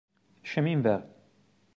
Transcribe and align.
Chemin 0.41 0.81
Vert 0.81 1.05